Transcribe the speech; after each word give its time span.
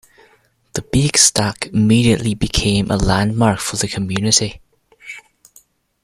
The 0.73 0.81
Big 0.81 1.15
Stack 1.15 1.67
immediately 1.71 2.33
became 2.33 2.89
a 2.89 2.97
landmark 2.97 3.59
for 3.59 3.75
the 3.75 3.87
community. 3.87 4.59